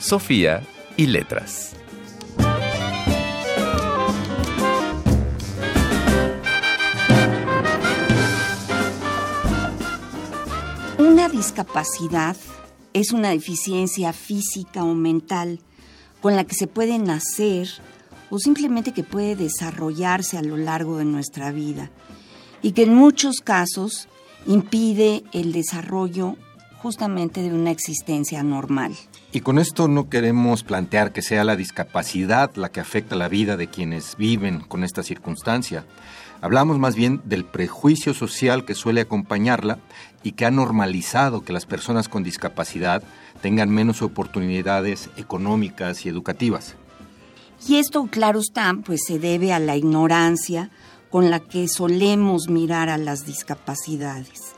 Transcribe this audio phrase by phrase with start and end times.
[0.00, 0.62] Sofía
[0.96, 1.74] y letras.
[10.96, 12.34] Una discapacidad
[12.94, 15.60] es una deficiencia física o mental
[16.22, 17.68] con la que se puede nacer
[18.30, 21.90] o simplemente que puede desarrollarse a lo largo de nuestra vida
[22.62, 24.08] y que en muchos casos
[24.46, 26.36] impide el desarrollo
[26.78, 28.96] justamente de una existencia normal.
[29.32, 33.56] Y con esto no queremos plantear que sea la discapacidad la que afecta la vida
[33.56, 35.84] de quienes viven con esta circunstancia.
[36.40, 39.78] Hablamos más bien del prejuicio social que suele acompañarla
[40.24, 43.04] y que ha normalizado que las personas con discapacidad
[43.40, 46.74] tengan menos oportunidades económicas y educativas.
[47.68, 50.70] Y esto, claro está, pues se debe a la ignorancia
[51.08, 54.54] con la que solemos mirar a las discapacidades.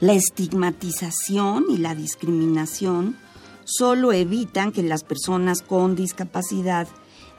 [0.00, 3.16] La estigmatización y la discriminación
[3.64, 6.88] solo evitan que las personas con discapacidad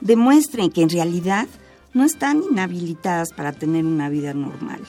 [0.00, 1.46] demuestren que en realidad
[1.94, 4.80] no están inhabilitadas para tener una vida normal.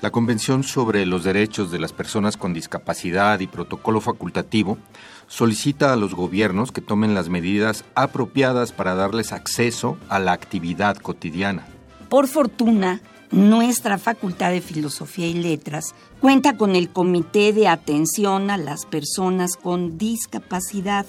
[0.00, 4.78] La Convención sobre los Derechos de las Personas con Discapacidad y Protocolo Facultativo
[5.26, 10.96] solicita a los gobiernos que tomen las medidas apropiadas para darles acceso a la actividad
[10.96, 11.66] cotidiana.
[12.08, 18.56] Por fortuna, nuestra Facultad de Filosofía y Letras cuenta con el Comité de Atención a
[18.56, 21.06] las Personas con Discapacidad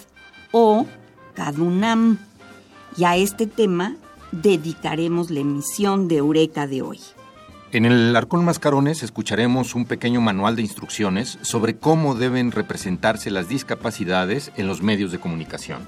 [0.52, 0.86] o
[1.34, 2.20] CADUNAM.
[2.98, 3.96] Y a este tema
[4.31, 7.00] dedicaremos la emisión de Eureka de hoy.
[7.72, 13.48] En el Arcón Mascarones escucharemos un pequeño manual de instrucciones sobre cómo deben representarse las
[13.48, 15.80] discapacidades en los medios de comunicación.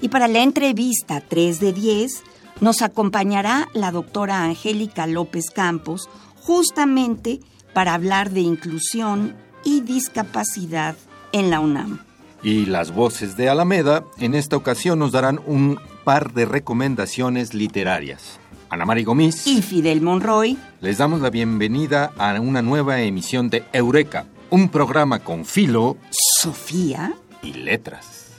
[0.00, 2.22] Y para la entrevista 3 de 10
[2.60, 6.08] nos acompañará la doctora Angélica López Campos
[6.42, 7.40] justamente
[7.72, 9.34] para hablar de inclusión
[9.64, 10.96] y discapacidad
[11.32, 12.00] en la UNAM.
[12.42, 18.38] Y las voces de Alameda en esta ocasión nos darán un par de recomendaciones literarias.
[18.70, 23.64] Ana María Gomis y Fidel Monroy les damos la bienvenida a una nueva emisión de
[23.72, 28.30] Eureka, un programa con filo, Sofía y letras.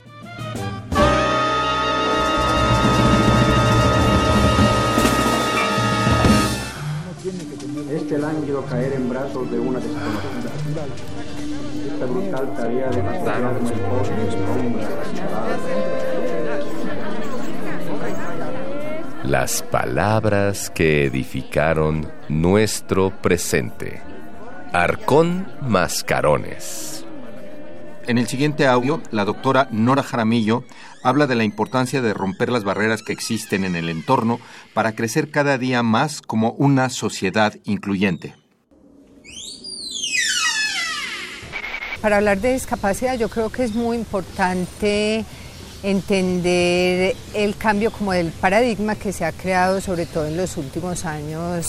[8.11, 10.51] Este lánguido caer en brazos de una desconocida.
[11.93, 14.89] Esta brutal tarea de el pobre sombra
[19.23, 24.01] Las palabras que edificaron nuestro presente.
[24.73, 27.00] Arcón Mascarones.
[28.07, 30.63] En el siguiente audio, la doctora Nora Jaramillo
[31.03, 34.39] habla de la importancia de romper las barreras que existen en el entorno
[34.73, 38.35] para crecer cada día más como una sociedad incluyente.
[42.01, 45.23] Para hablar de discapacidad yo creo que es muy importante
[45.83, 51.05] entender el cambio como del paradigma que se ha creado sobre todo en los últimos
[51.05, 51.67] años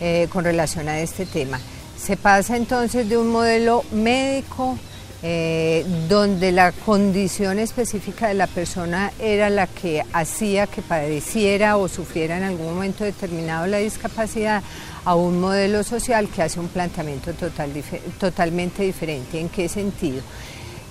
[0.00, 1.60] eh, con relación a este tema.
[1.98, 4.78] Se pasa entonces de un modelo médico
[5.26, 11.88] eh, donde la condición específica de la persona era la que hacía que padeciera o
[11.88, 14.62] sufriera en algún momento determinado la discapacidad,
[15.06, 17.72] a un modelo social que hace un planteamiento total,
[18.20, 19.40] totalmente diferente.
[19.40, 20.20] ¿En qué sentido?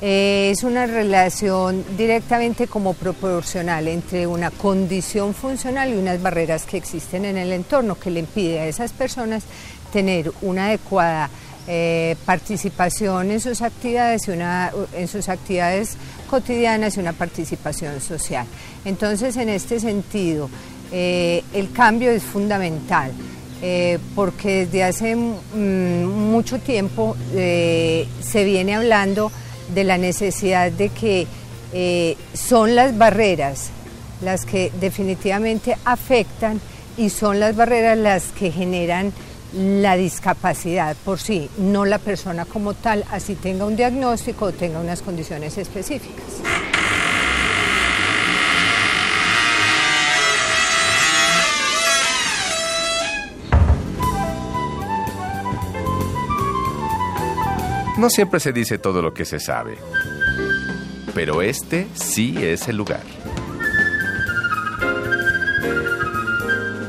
[0.01, 6.77] Eh, es una relación directamente como proporcional entre una condición funcional y unas barreras que
[6.77, 9.43] existen en el entorno que le impide a esas personas
[9.91, 11.29] tener una adecuada
[11.67, 15.95] eh, participación en sus actividades y una, en sus actividades
[16.29, 18.45] cotidianas y una participación social.
[18.85, 20.49] Entonces, en este sentido,
[20.91, 23.11] eh, el cambio es fundamental.
[23.65, 29.31] Eh, porque desde hace mm, mucho tiempo se viene hablando
[29.73, 31.27] de la necesidad de que
[32.33, 33.69] son las barreras
[34.23, 36.59] las que definitivamente afectan
[36.97, 39.13] y son las barreras las que generan
[39.53, 44.79] la discapacidad por sí, no la persona como tal, así tenga un diagnóstico o tenga
[44.79, 46.25] unas condiciones específicas.
[57.97, 59.77] No siempre se dice todo lo que se sabe.
[61.13, 63.03] pero este sí es el lugar.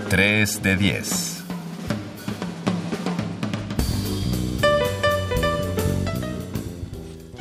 [0.09, 1.34] 3 de 10.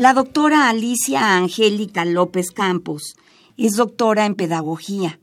[0.04, 3.16] La doctora Alicia Angélica López Campos
[3.56, 5.22] es doctora en pedagogía,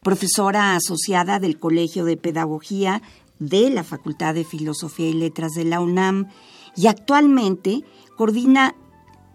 [0.00, 3.02] profesora asociada del Colegio de Pedagogía
[3.38, 6.28] de la Facultad de Filosofía y Letras de la UNAM
[6.74, 7.84] y actualmente
[8.16, 8.74] coordina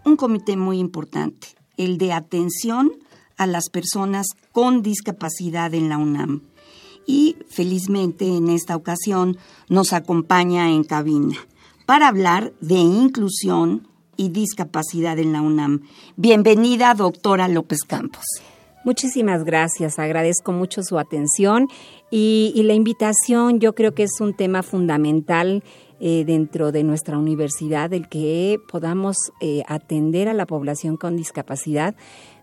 [0.04, 1.46] un comité muy importante,
[1.76, 2.90] el de atención
[3.36, 6.42] a las personas con discapacidad en la UNAM.
[7.06, 11.36] Y felizmente en esta ocasión nos acompaña en cabina
[11.86, 13.86] para hablar de inclusión
[14.18, 15.84] y discapacidad en la UNAM.
[16.16, 18.24] Bienvenida, doctora López Campos.
[18.84, 21.68] Muchísimas gracias, agradezco mucho su atención
[22.10, 23.60] y, la invitación.
[23.60, 25.62] Yo creo que es un tema fundamental
[26.00, 31.96] eh, dentro de nuestra universidad el que podamos eh, atender a la población con discapacidad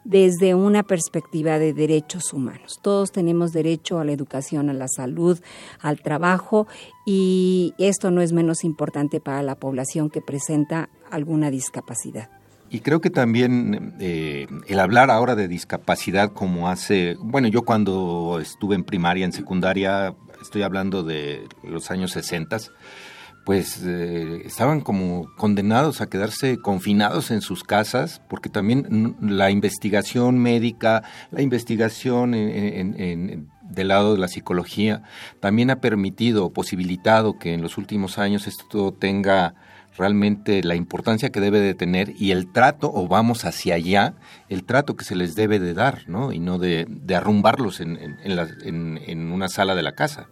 [0.05, 2.79] desde una perspectiva de derechos humanos.
[2.81, 5.39] Todos tenemos derecho a la educación, a la salud,
[5.81, 6.67] al trabajo
[7.05, 12.29] y esto no es menos importante para la población que presenta alguna discapacidad.
[12.69, 18.39] Y creo que también eh, el hablar ahora de discapacidad como hace, bueno, yo cuando
[18.41, 22.57] estuve en primaria, en secundaria, estoy hablando de los años 60,
[23.45, 30.39] pues eh, estaban como condenados a quedarse confinados en sus casas, porque también la investigación
[30.39, 35.03] médica, la investigación del lado de la psicología,
[35.39, 39.53] también ha permitido, posibilitado que en los últimos años esto tenga
[39.95, 44.15] realmente la importancia que debe de tener y el trato, o vamos hacia allá,
[44.49, 46.33] el trato que se les debe de dar, ¿no?
[46.33, 50.27] Y no de, arrumbarlos en, en una sala de la casa.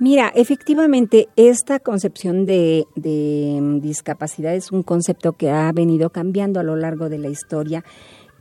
[0.00, 6.62] Mira, efectivamente, esta concepción de, mm, discapacidad es un concepto que ha venido cambiando a
[6.62, 7.84] lo largo de la historia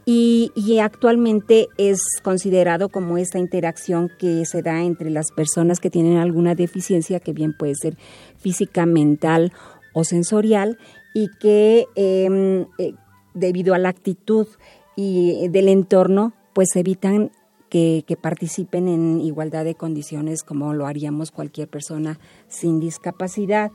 [0.06, 6.16] y, actualmente es considerado como esta interacción que se da entre las personas que tienen
[6.16, 7.98] alguna deficiencia, que bien puede ser
[8.38, 9.52] física, mental
[9.94, 10.78] o sensorial,
[11.14, 12.94] y que em, eh,
[13.34, 14.48] debido a la actitud
[14.96, 17.32] y del entorno, pues evitan
[17.70, 23.72] que, participen en igualdad de condiciones como lo haríamos cualquier persona sin discapacidad.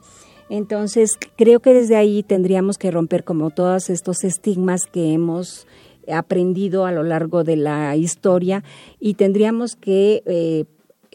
[0.51, 5.67] Entonces, creo que desde ahí tendríamos que romper como todos estos estigmas que hemos
[6.13, 8.63] aprendido a lo largo de la historia
[9.01, 10.65] y tendríamos que eh,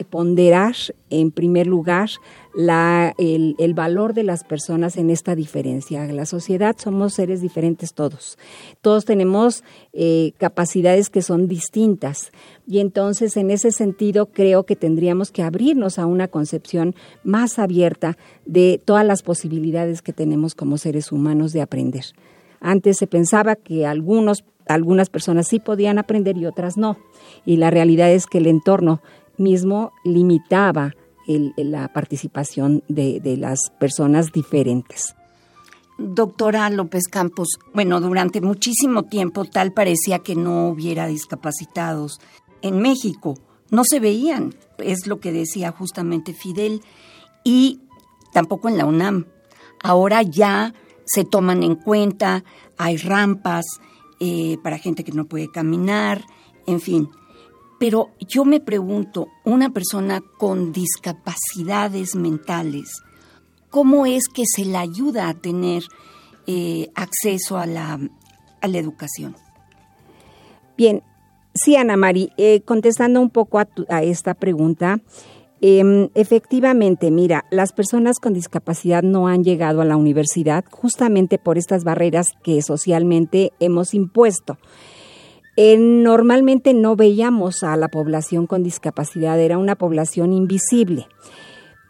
[0.04, 0.74] ponderar
[1.10, 2.10] en primer lugar
[2.54, 6.04] la, el, valor de las personas en esta diferencia.
[6.04, 8.38] En la sociedad somos seres diferentes todos.
[8.80, 9.62] Todos tenemos
[9.92, 12.32] eh, capacidades que son distintas.
[12.66, 18.16] Y entonces, en ese sentido, creo que tendríamos que abrirnos a una concepción más abierta
[18.46, 22.04] de todas las posibilidades que tenemos como seres humanos de aprender.
[22.60, 26.98] Antes se pensaba que algunos, algunas personas sí podían aprender y otras no.
[27.46, 29.00] Y la realidad es que el entorno
[29.40, 30.94] mismo limitaba
[31.56, 35.14] la participación de, de las personas diferentes.
[35.98, 42.20] Doctora López Campos, bueno, durante muchísimo tiempo tal parecía que no hubiera discapacitados.
[42.62, 43.34] En México
[43.70, 46.80] no se veían, es lo que decía justamente Fidel,
[47.44, 47.80] y
[48.32, 49.26] tampoco en la UNAM.
[49.82, 52.44] Ahora ya se toman en cuenta,
[52.78, 53.66] hay rampas
[54.20, 56.24] eh, para gente que no puede caminar,
[56.66, 57.10] en fin.
[57.80, 62.90] Pero yo me pregunto, una persona con discapacidades mentales,
[63.70, 65.84] ¿cómo es que se le ayuda a tener
[66.46, 67.98] eh, acceso a la,
[68.60, 69.34] la educación?
[70.76, 71.02] Bien,
[71.54, 75.00] sí, Ana Mari, eh, contestando un poco a, a esta pregunta,
[75.62, 81.56] em, efectivamente, mira, las personas con discapacidad no han llegado a la universidad justamente por
[81.56, 84.58] estas barreras que socialmente hemos impuesto
[85.56, 91.06] normalmente no veíamos a la población con discapacidad, era una población invisible.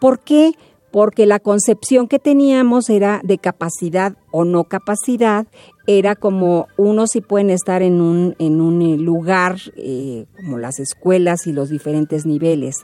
[0.00, 0.52] ¿Por qué?
[0.90, 5.47] Porque la concepción que teníamos era de capacidad o no capacidad,
[5.87, 10.81] era como unos si pueden estar en un, en un eh, lugar eh, como las
[10.81, 12.76] escuelas y los diferentes niveles.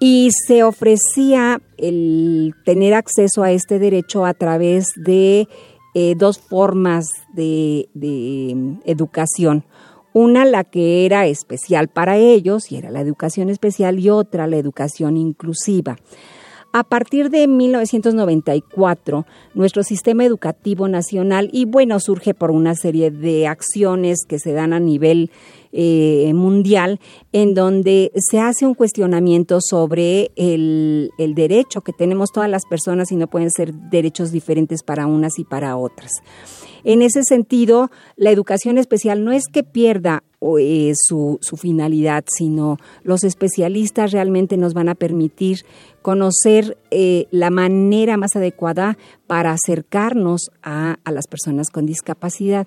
[0.00, 5.46] Y se ofrecía el tener acceso a este derecho a través de
[5.94, 9.64] eh, dos formas de, mm, educación.
[10.14, 14.56] Una la que era especial para ellos, y era la educación especial, y otra la
[14.56, 15.96] educación inclusiva.
[16.74, 23.46] A partir de 1994, nuestro sistema educativo nacional, y bueno, surge por una serie de
[23.46, 25.30] acciones que se dan a nivel
[25.72, 27.00] eh, mundial
[27.32, 33.16] en donde se hace un cuestionamiento sobre el, derecho que tenemos todas las personas y
[33.16, 36.10] no pueden ser derechos diferentes para unas y para otras.
[36.84, 40.24] En ese sentido, la educación especial no es que pierda
[40.58, 45.60] eh, su, finalidad, sino los especialistas realmente nos van a permitir
[46.02, 52.66] conocer eh, la manera más adecuada para acercarnos a las personas con discapacidad.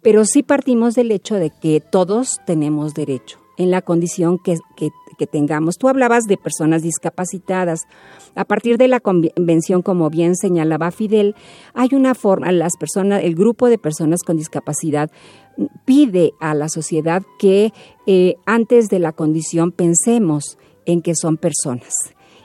[0.00, 4.90] Pero sí partimos del hecho de que todos tenemos derecho en la condición que, que,
[5.18, 5.76] que, tengamos.
[5.76, 7.82] Tú hablabas de personas discapacitadas.
[8.34, 11.34] A partir de la convención, como bien señalaba Fidel,
[11.74, 15.10] hay una forma, las personas, el grupo de personas con discapacidad
[15.84, 17.72] pide a la sociedad que
[18.06, 20.56] eh, antes de la condición pensemos
[20.86, 21.92] en que son personas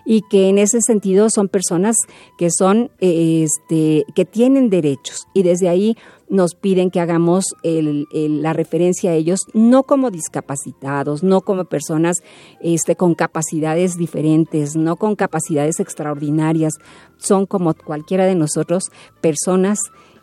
[0.10, 1.98] y que en ese sentido son personas
[2.38, 5.28] que son eh, este que tienen derechos.
[5.34, 5.98] Y desde ahí
[6.30, 12.18] nos piden que hagamos la referencia a ellos no como discapacitados, no como personas
[12.62, 16.74] este, con capacidades diferentes, no con capacidades extraordinarias,
[17.18, 18.86] son como cualquiera de nosotros
[19.22, 19.80] personas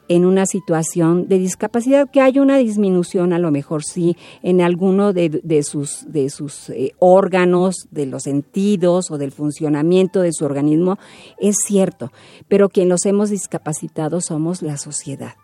[0.08, 5.12] en una situación de discapacidad, que hay una disminución a lo mejor sí en alguno
[5.12, 10.98] de, sus, de sus eh, órganos, de los sentidos o del funcionamiento de su organismo,
[11.38, 12.12] es cierto,
[12.48, 15.34] pero quien los hemos discapacitado somos la sociedad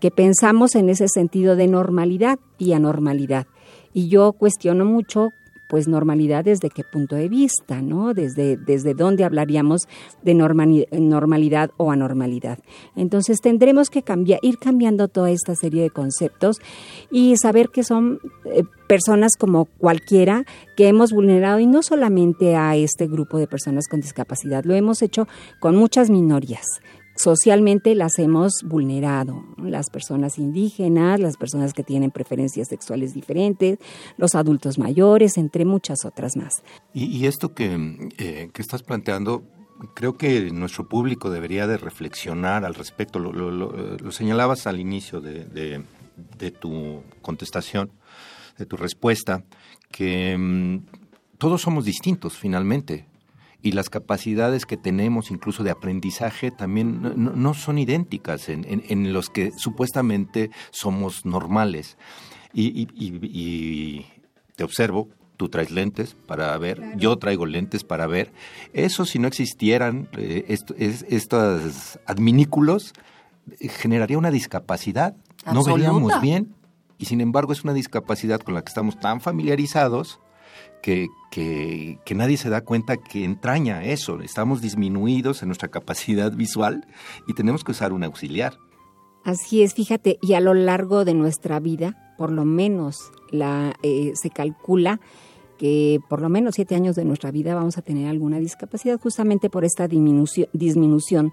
[0.00, 3.46] que pensamos en ese sentido de normalidad y anormalidad.
[3.94, 5.28] Y yo cuestiono mucho
[5.72, 8.12] pues normalidad desde qué punto de vista, ¿no?
[8.12, 9.88] Desde, desde dónde hablaríamos
[10.22, 12.58] de normalidad o anormalidad.
[12.94, 16.58] Entonces tendremos que cambiar, ir cambiando toda esta serie de conceptos
[17.10, 20.44] y saber que son eh, personas como cualquiera
[20.76, 25.00] que hemos vulnerado y no solamente a este grupo de personas con discapacidad, lo hemos
[25.00, 25.26] hecho
[25.58, 26.66] con muchas minorías
[27.22, 33.78] socialmente las hemos vulnerado, las personas indígenas, las personas que tienen preferencias sexuales diferentes,
[34.16, 36.62] los adultos mayores, entre muchas otras más.
[36.92, 39.44] Y, esto que, eh, que, estás planteando,
[39.94, 43.18] creo que nuestro público debería de reflexionar al respecto.
[43.18, 45.44] Lo, señalabas al inicio de,
[46.38, 47.90] de, tu contestación,
[48.58, 49.44] de tu respuesta,
[49.90, 50.78] que mm,
[51.38, 53.06] todos somos distintos finalmente
[53.62, 59.52] y las capacidades que tenemos incluso de aprendizaje también no, son idénticas en, los que
[59.56, 61.96] supuestamente somos normales.
[62.52, 64.06] Y,
[64.56, 68.32] te observo, tú traes lentes para ver, yo traigo lentes para ver.
[68.72, 70.44] Eso si no existieran eh,
[71.08, 72.92] estos adminículos,
[73.60, 75.16] eh, generaría una discapacidad.
[75.46, 76.54] No veríamos bien.
[76.98, 80.20] Y sin embargo es una discapacidad con la que estamos tan familiarizados
[80.82, 84.20] que, que, nadie se da cuenta que entraña eso.
[84.20, 86.86] Estamos disminuidos en nuestra capacidad visual
[87.26, 88.58] y tenemos que usar un auxiliar.
[89.24, 94.12] Así es, fíjate, y a lo largo de nuestra vida, por lo menos la, eh,
[94.14, 95.00] se calcula
[95.58, 99.48] que por lo menos siete años de nuestra vida vamos a tener alguna discapacidad justamente
[99.48, 101.32] por esta disminución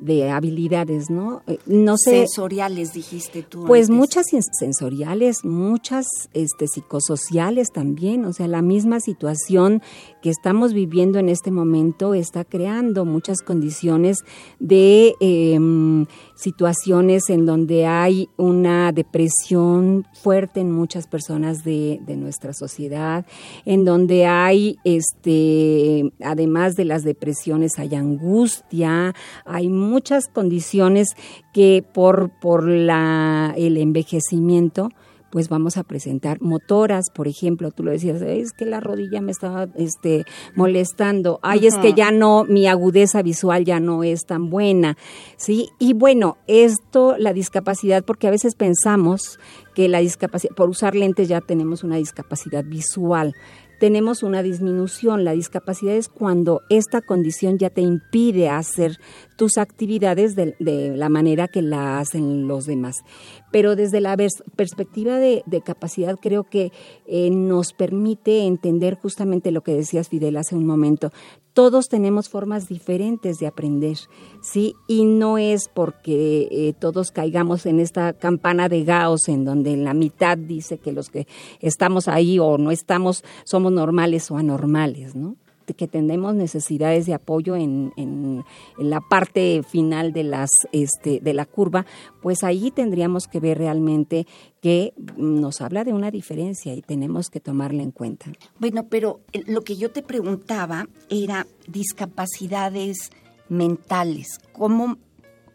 [0.00, 1.42] de habilidades, ¿no?
[1.46, 2.10] Eh, no sé.
[2.10, 3.64] Sensoriales, dijiste tú.
[3.66, 4.26] Pues muchas
[4.58, 8.24] sensoriales, muchas este, psicosociales también.
[8.24, 9.82] O sea, la misma situación
[10.22, 14.18] que estamos viviendo en este momento está creando muchas condiciones
[14.58, 16.06] de em,
[16.40, 23.26] situaciones en donde hay una depresión fuerte en muchas personas de, de nuestra sociedad,
[23.64, 31.08] en donde hay, este, además de las depresiones, hay angustia, hay muchas condiciones
[31.52, 34.90] que por, por la, el envejecimiento,
[35.30, 39.32] pues vamos a presentar motoras, por ejemplo, tú lo decías, es que la rodilla me
[39.32, 40.24] estaba este,
[40.56, 44.96] molestando, ay, es que ya no, mi agudeza visual ya no es tan buena,
[45.36, 45.68] ¿sí?
[45.78, 49.38] Y bueno, esto, la discapacidad, porque a veces pensamos
[49.74, 53.34] que la discapacidad, por usar lentes ya tenemos una discapacidad visual,
[53.80, 55.24] tenemos una disminución.
[55.24, 58.98] La discapacidad es cuando esta condición ya te impide hacer
[59.40, 62.96] tus actividades de, la manera que la hacen los demás.
[63.50, 64.14] Pero desde la
[64.54, 66.72] perspectiva de, capacidad creo que
[67.06, 71.10] eh, nos permite entender justamente lo que decías Fidel hace un momento.
[71.54, 73.96] Todos tenemos formas diferentes de aprender,
[74.42, 74.74] ¿sí?
[74.86, 79.94] Y no es porque eh, todos caigamos en esta campana de Gauss en donde la
[79.94, 81.26] mitad dice que los que
[81.60, 85.36] estamos ahí o no estamos somos normales o anormales, ¿no?
[85.74, 88.44] Que tenemos necesidades de apoyo en, en,
[88.78, 91.86] la parte final de las este, de la curva,
[92.22, 94.26] pues ahí tendríamos que ver realmente
[94.60, 98.26] que nos habla de una diferencia y tenemos que tomarla en cuenta.
[98.58, 103.10] Bueno, pero eh, lo que yo te preguntaba era discapacidades
[103.48, 104.96] mentales, cómo,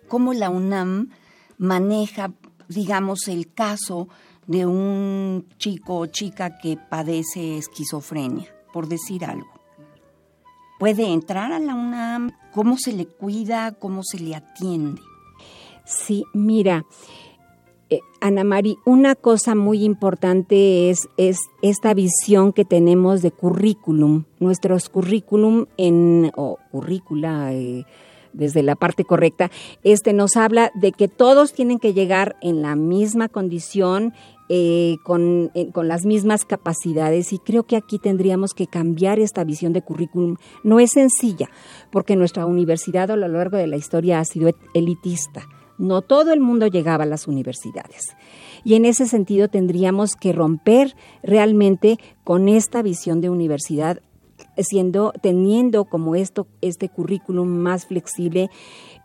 [0.07, 1.09] cómo la UNAM
[1.57, 2.33] maneja,
[2.67, 4.07] digamos, el caso
[4.47, 9.54] de un chico o chica que padece esquizofrenia, por decir algo.
[10.79, 15.01] Puede entrar a la UNAM, cómo se le cuida, cómo se le atiende.
[15.85, 16.85] Sí, mira,
[17.89, 24.23] eh, Ana Mari, una cosa muy importante es, es esta visión que tenemos de currículum.
[24.39, 27.85] Nuestros currículum en, o currícula, eh,
[28.33, 29.51] desde la parte correcta,
[29.83, 34.13] este nos habla de que todos tienen que llegar en la misma condición,
[34.49, 39.73] eh, con, con, las mismas capacidades y creo que aquí tendríamos que cambiar esta visión
[39.73, 40.37] de currículum.
[40.63, 41.49] No es sencilla,
[41.91, 45.47] porque nuestra universidad a lo largo de la historia ha sido elitista.
[45.77, 48.15] No todo el mundo llegaba a las universidades.
[48.63, 54.01] Y en ese sentido tendríamos que romper realmente con esta visión de universidad
[54.57, 58.49] siendo teniendo como esto este currículum más flexible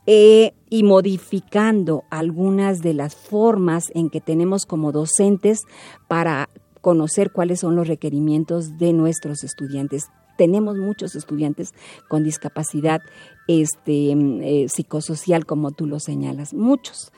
[0.07, 5.61] eh, y modificando algunas de las formas en que tenemos como docentes
[6.09, 6.49] para
[6.81, 10.07] conocer cuáles son los requerimientos de nuestros estudiantes.
[10.39, 11.75] Tenemos muchos estudiantes
[12.09, 13.03] con discapacidad
[13.47, 17.13] este, eh, psicosocial, como tú lo señalas, muchos,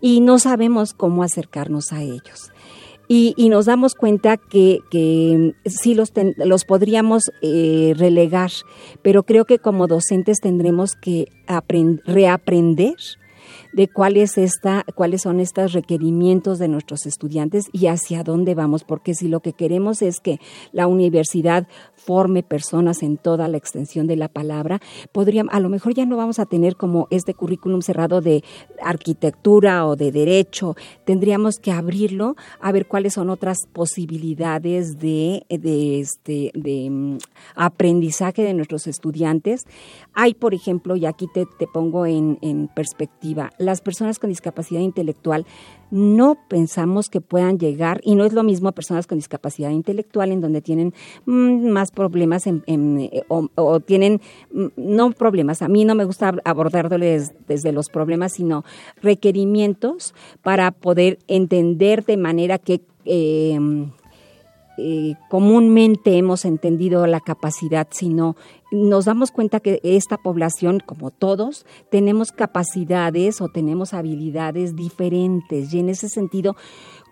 [0.00, 2.52] y no sabemos cómo acercarnos a ellos.
[3.10, 8.50] Y, nos damos cuenta que, que sí los, los podríamos eh, relegar,
[9.02, 11.26] pero creo que como docentes tendremos que
[12.04, 12.96] reaprender
[13.72, 19.14] de cuáles esta, cuáles son estos requerimientos de nuestros estudiantes y hacia dónde vamos, porque
[19.14, 20.40] si lo que queremos es que
[20.72, 24.80] la universidad forme personas en toda la extensión de la palabra,
[25.12, 28.42] podríamos, a lo mejor ya no vamos a tener como este currículum cerrado de
[28.82, 36.00] arquitectura o de derecho, tendríamos que abrirlo a ver cuáles son otras posibilidades de, de,
[36.00, 37.18] este, de mm,
[37.54, 39.66] aprendizaje de nuestros estudiantes.
[40.20, 44.80] Hay, por ejemplo, y aquí te, te pongo en, en perspectiva, las personas con discapacidad
[44.80, 45.46] intelectual
[45.92, 50.40] no pensamos que puedan llegar, y no es lo mismo personas con discapacidad intelectual en
[50.40, 50.92] donde tienen
[51.24, 54.20] mm, más problemas eh, o, tienen,
[54.50, 58.64] mm, no problemas, a mí no me gusta abordarles desde los problemas, sino
[59.00, 62.80] requerimientos para poder entender de manera que...
[63.04, 63.56] Eh,
[64.78, 68.36] eh, comúnmente hemos entendido la capacidad, sino
[68.70, 75.74] nos damos cuenta que esta población, como todos, tenemos capacidades o tenemos habilidades diferentes.
[75.74, 76.54] Y en ese sentido,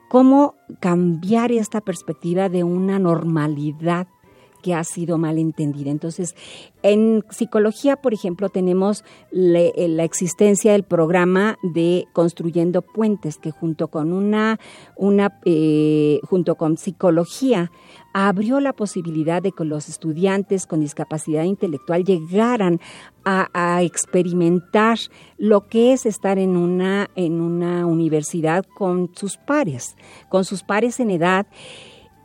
[0.08, 4.06] ¿cómo cambiar esta perspectiva de una normalidad
[4.66, 5.92] que ha sido mal entendida.
[5.92, 6.34] Entonces,
[6.82, 13.86] en psicología, por ejemplo, tenemos eh, la existencia del programa de Construyendo Puentes, que junto
[13.86, 14.58] con una,
[14.96, 17.70] una eh, junto con psicología,
[18.12, 22.80] abrió la posibilidad de que los estudiantes con discapacidad intelectual llegaran
[23.24, 24.98] a, a, experimentar
[25.38, 29.94] lo que es estar en una, en una universidad con sus pares,
[30.28, 31.46] con sus pares en edad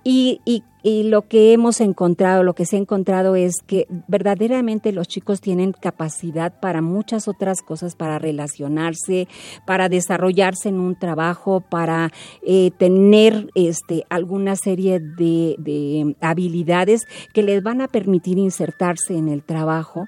[0.03, 4.91] y, y, y, lo que hemos encontrado, lo que se ha encontrado es que verdaderamente
[4.91, 9.27] los chicos tienen capacidad para muchas otras cosas, para relacionarse,
[9.65, 12.11] para desarrollarse en un trabajo, para
[12.41, 19.29] eh, tener este, alguna serie de, de habilidades que les van a permitir insertarse en
[19.29, 20.05] el trabajo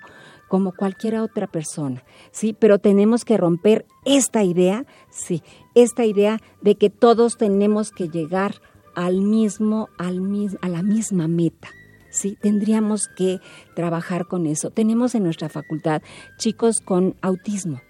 [0.54, 2.54] como cualquier otra persona, ¿sí?
[2.54, 5.42] Pero tenemos que romper esta idea, sí,
[5.74, 8.62] esta idea de que todos tenemos que llegar
[8.96, 10.22] al mismo, al
[10.62, 11.70] a la misma meta.
[12.10, 13.40] Sí, tendríamos que
[13.76, 14.70] trabajar con eso.
[14.70, 16.02] Tenemos en nuestra facultad
[16.38, 17.82] chicos con autismo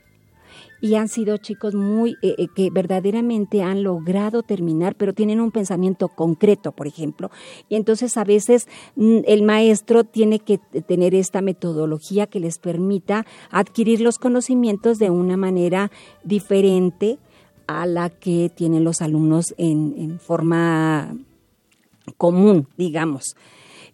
[0.83, 5.49] y han sido chicos muy eh, eh, que verdaderamente han logrado terminar, pero tienen un
[5.49, 7.31] pensamiento concreto, por ejemplo.
[7.69, 13.25] Y entonces a veces mm, el maestro tiene que tener esta metodología que les permita
[13.49, 15.89] adquirir los conocimientos de una manera
[16.25, 17.17] diferente
[17.67, 21.15] a la que tienen los alumnos en, forma
[22.17, 23.35] común, digamos.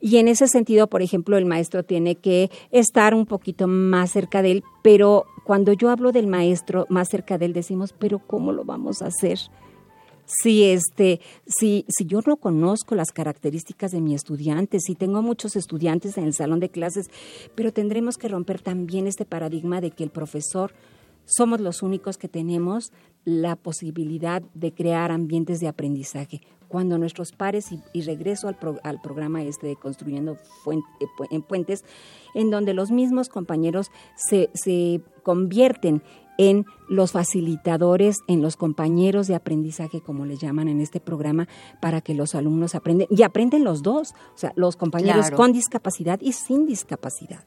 [0.01, 4.41] Y en ese sentido, por ejemplo, el maestro tiene que estar un poquito más cerca
[4.41, 8.51] de él, pero cuando yo hablo del maestro más cerca de él, decimos, pero ¿cómo
[8.51, 9.39] lo vamos a hacer?
[10.25, 15.55] Si, este, si, si yo no conozco las características de mi estudiante, si tengo muchos
[15.55, 17.09] estudiantes en el salón de clases,
[17.55, 20.71] pero tendremos que romper también este paradigma de que el profesor
[21.29, 22.91] somos los únicos que tenemos
[23.25, 26.41] la posibilidad de crear ambientes de aprendizaje.
[26.67, 31.83] Cuando nuestros pares, y, regreso al, al, programa este de Construyendo eh, en Puentes,
[32.35, 36.03] en donde los mismos compañeros se, se convierten
[36.39, 41.49] en los facilitadores, en los compañeros de aprendizaje, como les llaman en este programa,
[41.81, 46.19] para que los alumnos aprenden, y aprenden los dos, o sea, los compañeros con discapacidad
[46.21, 47.43] y sin discapacidad.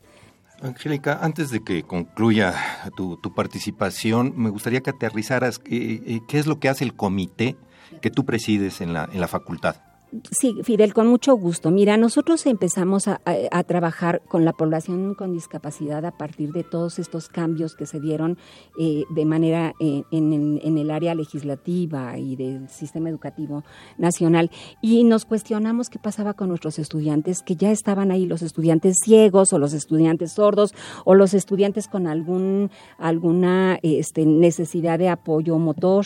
[0.63, 2.55] Angélica, antes de que concluya
[2.97, 7.57] tu, participación, me gustaría que aterrizaras eh, eh, qué es lo que hace el comité
[8.01, 9.92] que tú presides en la, en la facultad.
[10.31, 11.71] Sí, Fidel, con mucho gusto.
[11.71, 13.21] Mira, nosotros empezamos a,
[13.67, 18.37] trabajar con la población con discapacidad a partir de todos estos cambios que se dieron
[18.79, 23.65] eh, de manera eh, en, el área legislativa y del sistema educativo
[23.97, 24.51] nacional.
[24.83, 29.55] Y nos cuestionamos qué pasaba con nuestros estudiantes, que ya estaban ahí los estudiantes ciegos
[29.55, 30.75] o los estudiantes sordos
[31.07, 36.05] o los estudiantes con algún, alguna este, necesidad de apoyo motor.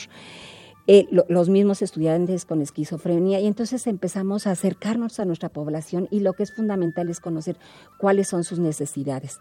[0.89, 6.21] Eh, los mismos estudiantes con esquizofrenia y entonces empezamos a acercarnos a nuestra población y
[6.21, 7.59] lo que es fundamental es conocer
[7.99, 9.39] cuáles son sus necesidades.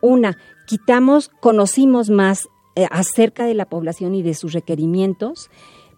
[0.00, 5.50] Una, quitamos, conocimos más eh, acerca de la población y de sus requerimientos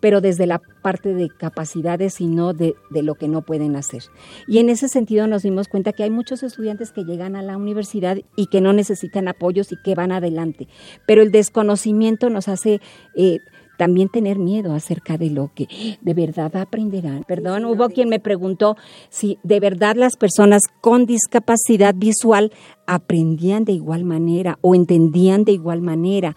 [0.04, 4.02] pero desde la parte de capacidades y no de, lo que no pueden hacer.
[4.46, 7.56] Y en ese sentido nos dimos cuenta que hay muchos estudiantes que llegan a la
[7.56, 10.68] universidad y que no necesitan apoyos y que van adelante,
[11.06, 12.82] pero el desconocimiento nos hace
[13.16, 13.38] eh,
[13.76, 15.66] también tener miedo acerca de lo que
[16.00, 17.24] de verdad aprenderán.
[17.26, 18.76] Perdón, hubo quien me preguntó
[19.08, 22.52] si de verdad las personas con discapacidad visual
[22.86, 26.36] aprendían de igual manera o entendían de igual manera.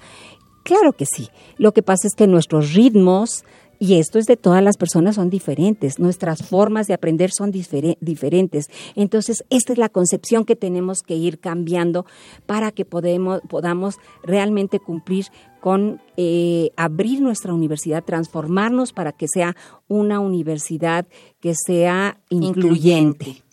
[0.63, 1.30] Claro que sí.
[1.58, 3.45] Lo que pasa es que nuestros ritmos,
[3.80, 6.00] y esto es de todas las personas, son diferentes.
[6.00, 8.68] Nuestras formas de aprender son diferentes.
[8.96, 12.06] Entonces, esta es la concepción que tenemos que ir cambiando
[12.46, 15.28] para que podamos realmente cumplir
[15.62, 19.56] con eh, abrir nuestra universidad, transformarnos para que sea
[19.88, 21.08] una universidad
[21.40, 23.44] que sea incluyente.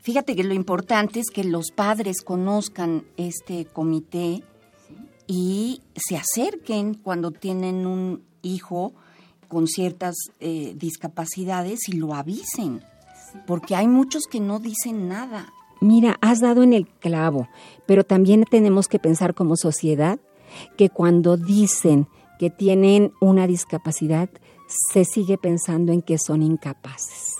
[0.00, 4.42] Fíjate que lo importante es que los padres conozcan este comité
[5.26, 8.94] y se acerquen cuando tienen un hijo
[9.48, 12.82] con ciertas eh, discapacidades y lo avisen,
[13.46, 15.52] porque hay muchos que no dicen nada.
[15.80, 17.48] Mira, has dado en el clavo,
[17.86, 20.18] pero también tenemos que pensar como sociedad
[20.76, 22.08] que cuando dicen
[22.38, 24.28] que tienen una discapacidad,
[24.92, 27.37] se sigue pensando en que son incapaces.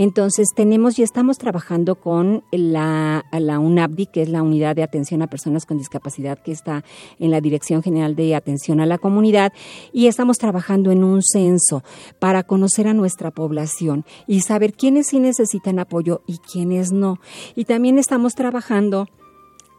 [0.00, 5.26] Entonces tenemos y estamos trabajando con la, UNAPDI, que es la Unidad de Atención a
[5.26, 6.84] Personas con Discapacidad que está
[7.18, 9.52] en la Dirección General de Atención a la Comunidad,
[9.92, 11.82] y estamos trabajando en un censo
[12.20, 17.18] para conocer a nuestra población y saber quiénes sí necesitan apoyo y quiénes no.
[17.56, 19.08] Y también estamos trabajando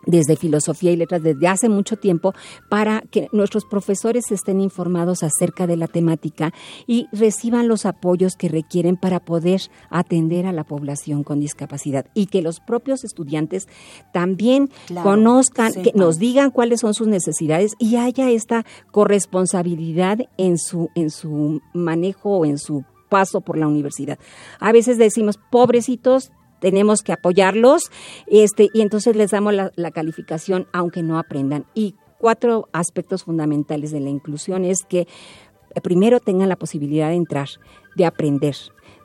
[0.06, 2.34] desde filosofía y letras desde hace mucho tiempo
[2.70, 6.54] para que nuestros profesores estén informados acerca de la temática
[6.88, 12.28] y reciban los apoyos que requieren para poder atender a la población con discapacidad y
[12.28, 13.68] que los propios estudiantes
[14.14, 14.70] también
[15.04, 21.10] conozcan, que nos digan cuáles son sus necesidades y haya esta corresponsabilidad en su en
[21.10, 24.20] su manejo o en su paso por la universidad.
[24.60, 27.92] A veces decimos, pobrecitos, tenemos que apoyarlos
[28.28, 31.66] este, y entonces les damos la, calificación aunque no aprendan.
[31.74, 37.16] Y cuatro aspectos fundamentales de la inclusión es que eh, primero tengan la posibilidad de
[37.16, 37.50] entrar,
[37.96, 38.56] de aprender,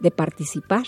[0.01, 0.85] de participar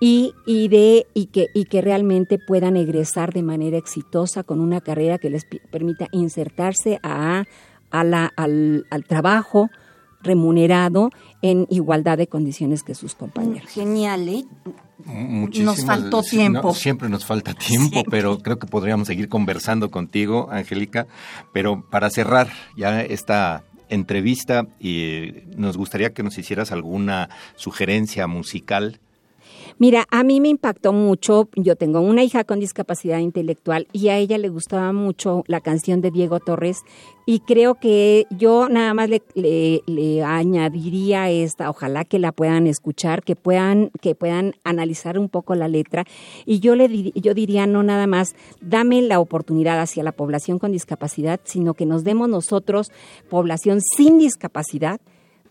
[0.00, 4.80] y, y, de, y, que, y que realmente puedan egresar de manera exitosa con una
[4.80, 7.44] carrera que les permita insertarse a,
[7.90, 9.70] a la, al, al trabajo
[10.24, 11.10] remunerado
[11.42, 13.70] en igualdad de condiciones que sus compañeros.
[13.70, 14.44] Genial, ¿eh?
[15.62, 16.74] nos faltó tiempo.
[16.74, 21.06] siempre nos falta tiempo, pero creo que podríamos seguir conversando contigo, Angélica.
[21.52, 29.00] Pero para cerrar ya esta entrevista, y nos gustaría que nos hicieras alguna sugerencia musical
[29.78, 34.18] Mira, a mí me impactó mucho, yo tengo una hija con discapacidad intelectual y a
[34.18, 36.82] ella le gustaba mucho la canción de Diego Torres
[37.26, 43.24] y creo que yo nada más le, le, añadiría esta, ojalá que la puedan escuchar,
[43.24, 46.04] que puedan, que puedan analizar un poco la letra
[46.46, 50.70] y yo, le, yo diría no nada más, dame la oportunidad hacia la población con
[50.70, 52.92] discapacidad, sino que nos demos nosotros,
[53.28, 55.00] población sin discapacidad,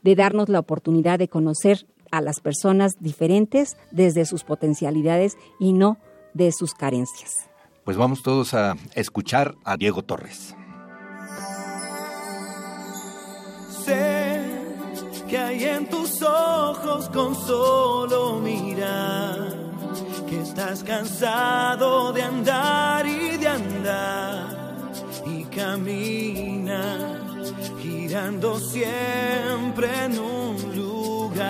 [0.01, 5.97] de darnos la oportunidad de conocer a las personas diferentes desde sus potencialidades y no
[6.36, 7.49] de sus carencias.
[7.84, 10.56] Pues vamos todos a escuchar a Diego Torres.
[13.84, 14.39] Sé
[15.28, 19.71] que hay en tus ojos con solo mirar,
[20.30, 24.93] que estás cansado de andar y de andar
[25.26, 27.23] y camina
[27.82, 30.72] girando siempre en un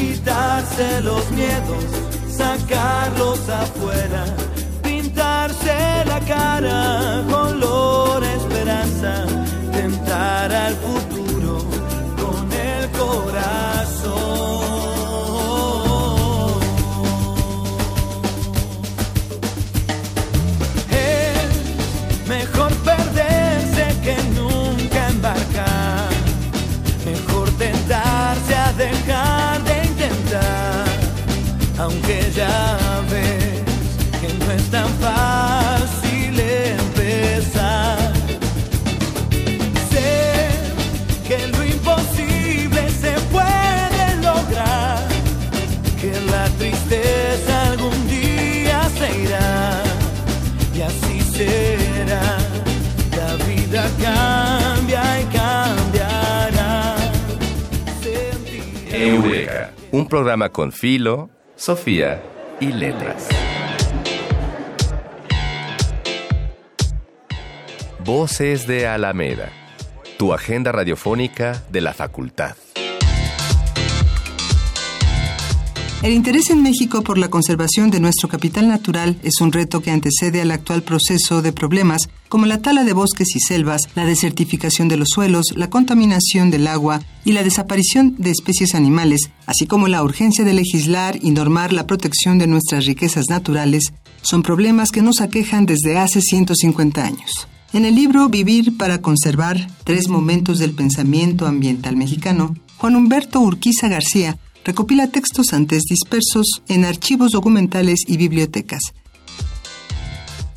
[0.00, 1.84] quitarse los miedos,
[2.28, 4.24] sacarlos afuera,
[4.82, 7.22] pintarse la cara,
[53.80, 56.96] vida cambia y cambiará.
[58.92, 62.22] Eureka, un programa con Filo, Sofía
[62.60, 63.28] y Letras.
[68.04, 69.50] Voces de Alameda,
[70.18, 72.56] tu agenda radiofónica de la facultad.
[76.02, 79.90] El interés en México por la conservación de nuestro capital natural es un reto que
[79.90, 84.88] antecede al actual proceso de problemas como la tala de bosques y selvas, la desertificación
[84.88, 89.88] de los suelos, la contaminación del agua y la desaparición de especies animales, así como
[89.88, 95.02] la urgencia de legislar y normar la protección de nuestras riquezas naturales, son problemas que
[95.02, 97.46] nos aquejan desde hace 150 años.
[97.74, 103.88] En el libro Vivir para conservar, tres momentos del pensamiento ambiental mexicano, Juan Humberto Urquiza
[103.88, 108.80] García recopila textos antes dispersos en archivos documentales y bibliotecas.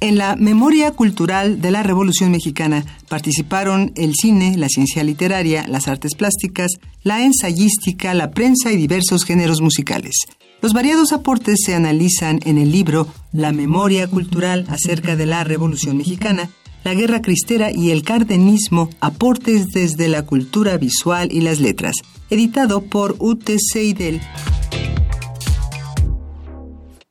[0.04, 5.88] En la memoria cultural de la Revolución Mexicana participaron el cine, la ciencia literaria, las
[5.88, 10.16] artes plásticas, la ensayística, la prensa y diversos géneros musicales.
[10.62, 15.96] Los variados aportes se analizan en el libro La memoria cultural acerca de la Revolución
[15.96, 16.50] Mexicana,
[16.84, 21.96] la guerra cristera y el cardenismo, aportes desde la cultura visual y las letras,
[22.30, 24.22] editado por UTC Idel.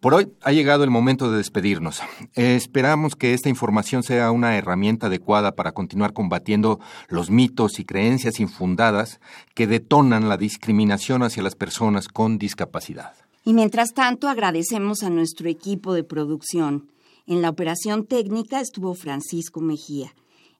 [0.00, 2.02] Por hoy ha llegado el momento de despedirnos.
[2.34, 7.84] Eh, esperamos que esta información sea una herramienta adecuada para continuar combatiendo los mitos y
[7.84, 9.20] creencias infundadas
[9.54, 13.12] que detonan la discriminación hacia las personas con discapacidad.
[13.44, 16.91] Y mientras tanto agradecemos a nuestro equipo de producción.
[17.26, 20.14] En la operación técnica estuvo Francisco Mejía.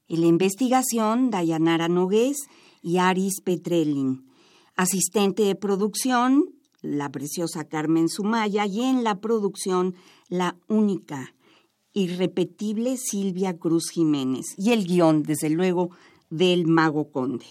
[0.07, 2.37] En la investigación, Dayanara Nogués
[2.81, 4.25] y Aris Petrelin.
[4.75, 6.45] Asistente de producción,
[6.81, 8.65] la preciosa Carmen Sumaya.
[8.65, 9.95] Y en la producción,
[10.29, 11.33] la única,
[11.93, 14.45] irrepetible Silvia Cruz Jiménez.
[14.57, 15.91] Y el guion, desde luego,
[16.29, 17.45] del Mago Conde.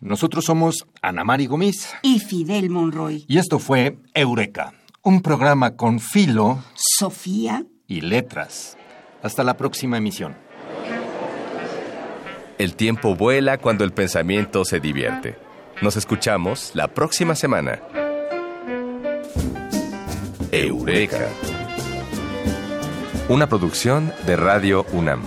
[0.00, 3.24] Nosotros somos Ana Mari Gómez Y Fidel Monroy.
[3.26, 7.64] y esto fue Eureka, un programa con filo Sofía.
[7.88, 8.76] Y letras.
[9.22, 10.36] Hasta la próxima emisión.
[12.58, 15.36] El tiempo vuela cuando el pensamiento se divierte.
[15.82, 17.80] Nos escuchamos la próxima semana.
[20.52, 21.28] Eureka.
[23.28, 25.22] Una producción de Radio UNAM.